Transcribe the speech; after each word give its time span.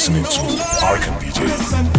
listening 0.00 0.24
to 0.24 0.40
Arkan 0.80 1.14
DJ 1.20 1.89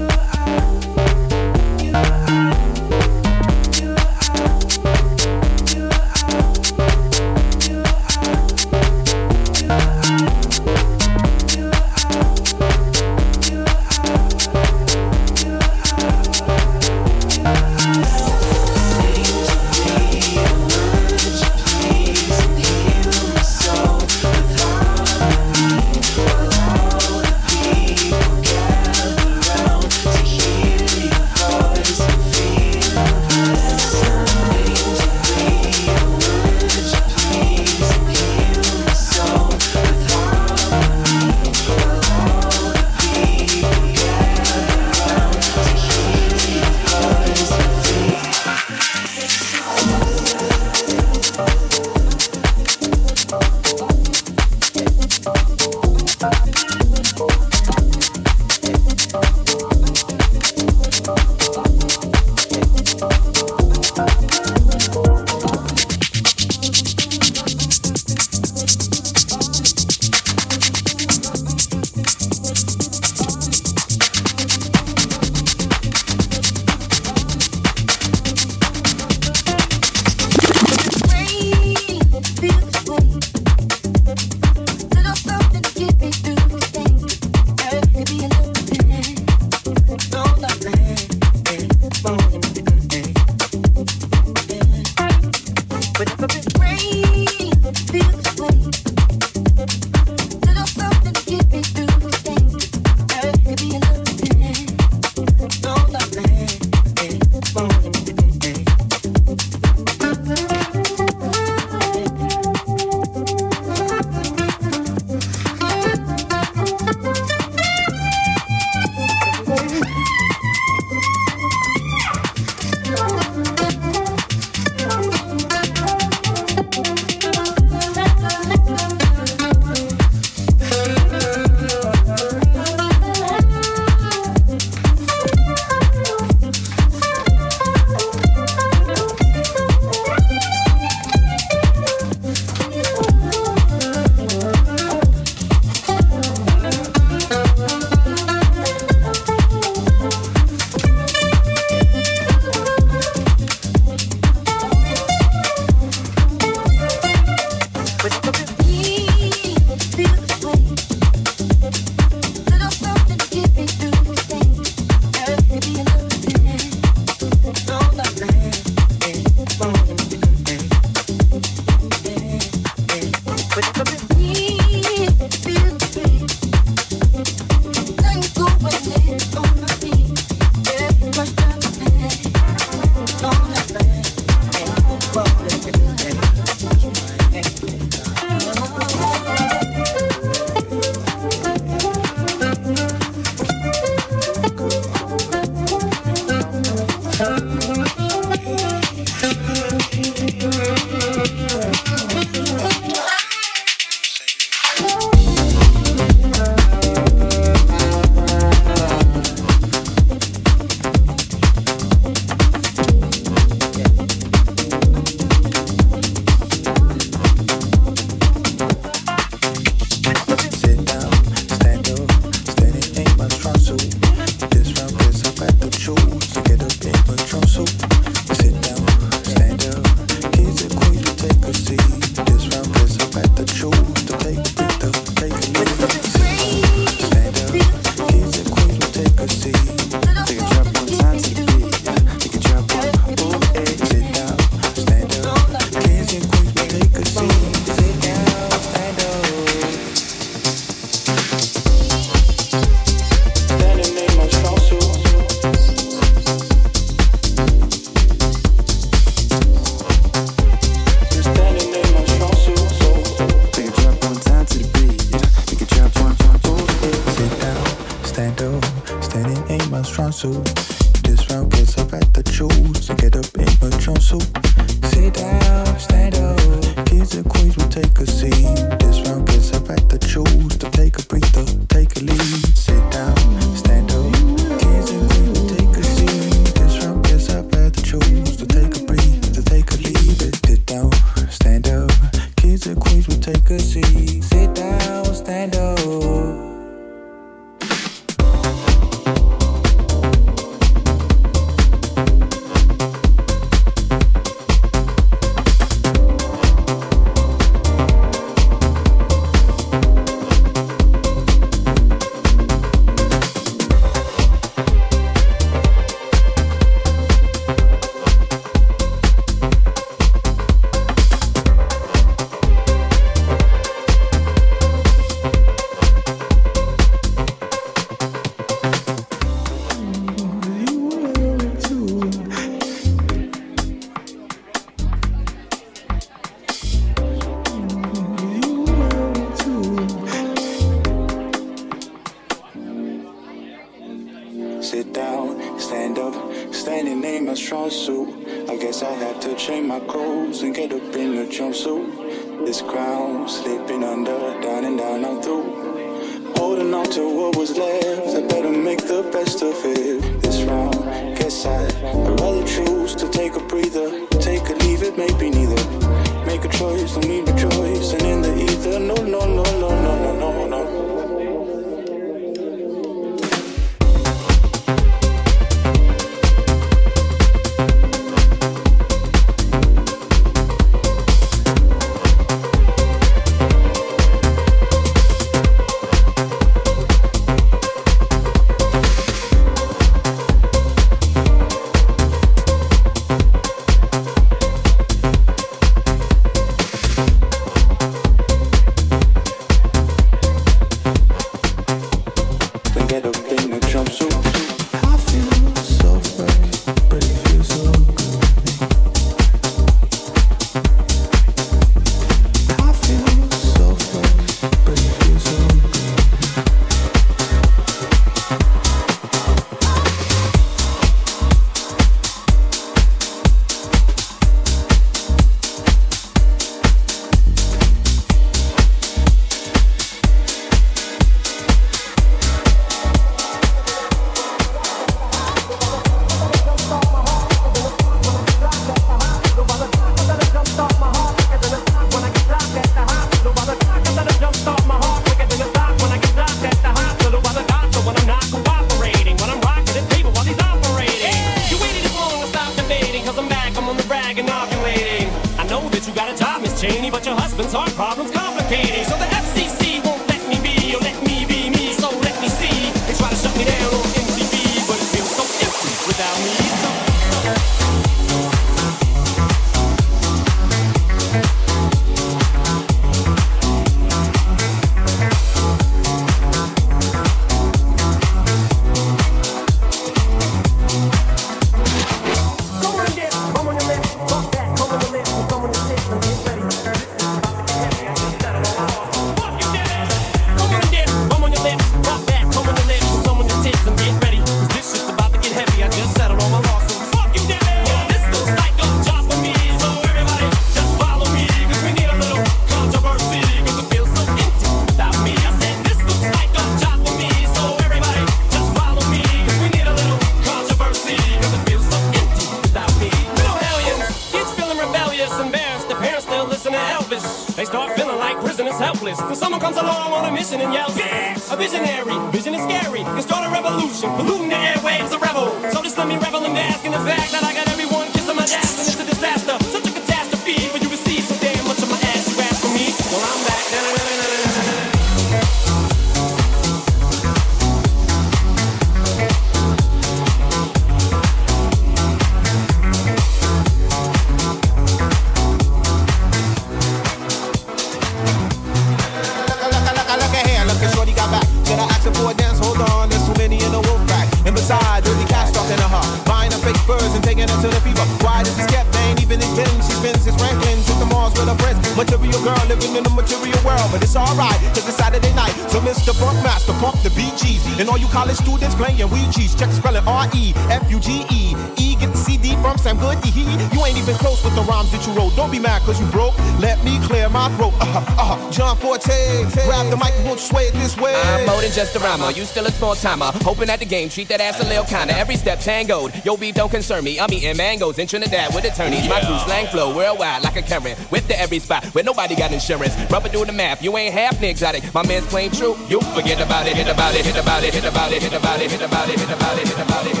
small 582.61 582.75
timer. 582.75 583.09
Hoping 583.25 583.49
at 583.49 583.59
the 583.59 583.65
game, 583.65 583.89
treat 583.89 584.07
that 584.09 584.21
ass 584.21 584.39
a 584.39 584.47
little 584.47 584.65
kinda. 584.65 584.95
Every 584.95 585.15
step 585.15 585.39
tangoed. 585.39 585.91
Yo, 586.05 586.15
beef 586.15 586.35
don't 586.35 586.51
concern 586.51 586.83
me. 586.83 586.99
I'm 586.99 587.11
eating 587.11 587.35
mangoes 587.35 587.79
in 587.79 587.87
Trinidad 587.87 588.35
with 588.35 588.45
attorneys. 588.45 588.87
My 588.87 589.01
crew 589.01 589.17
slang 589.25 589.47
flow 589.47 589.75
worldwide 589.75 590.21
like 590.21 590.35
a 590.35 590.43
Karen. 590.43 590.77
With 590.91 591.07
the 591.07 591.19
every 591.19 591.39
spot 591.39 591.65
where 591.73 591.83
nobody 591.83 592.15
got 592.15 592.31
insurance. 592.31 592.75
Rubber 592.91 593.09
doing 593.09 593.25
the 593.25 593.33
math. 593.33 593.63
You 593.63 593.75
ain't 593.77 593.93
half 593.95 594.21
exotic. 594.21 594.61
My 594.75 594.85
man's 594.85 595.07
playing 595.07 595.31
true. 595.31 595.55
You 595.69 595.81
forget 595.97 596.21
about 596.21 596.45
it, 596.45 596.55
hit 596.55 596.67
about 596.67 596.93
it, 596.93 597.03
hit 597.03 597.17
about 597.17 597.43
it, 597.43 597.53
hit 597.53 597.65
about 597.65 597.91
it, 597.91 598.03
hit 598.03 598.13
about 598.13 598.41
it, 598.41 598.51
hit 598.51 598.61
about 598.61 598.89
it, 598.89 598.99
hit 598.99 599.09
about 599.09 599.39
it, 599.39 599.47
hit 599.47 599.57
about 599.57 599.87
it, 599.87 599.87
hit 599.87 599.87
about 599.87 599.87
it, 599.87 600.00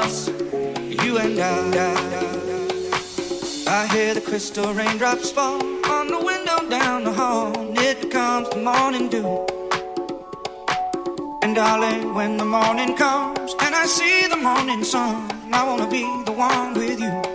us, 0.00 0.28
you 1.04 1.18
and 1.18 1.38
I. 1.38 1.90
I 3.66 3.86
hear 3.92 4.14
the 4.14 4.20
crystal 4.20 4.72
raindrops 4.74 5.30
fall 5.30 5.62
on 5.86 6.08
the 6.08 6.20
window 6.30 6.58
down 6.68 7.04
the 7.04 7.12
hall. 7.12 7.52
It 7.78 8.10
comes 8.10 8.48
the 8.50 8.60
morning 8.70 9.08
dew. 9.08 9.46
And 11.42 11.54
darling, 11.54 12.14
when 12.14 12.36
the 12.36 12.44
morning 12.44 12.96
comes 12.96 13.54
and 13.60 13.74
I 13.74 13.86
see 13.86 14.26
the 14.26 14.36
morning 14.36 14.82
sun, 14.84 15.30
I 15.52 15.64
wanna 15.64 15.88
be 15.88 16.02
the 16.24 16.32
one 16.32 16.74
with 16.74 17.00
you. 17.00 17.29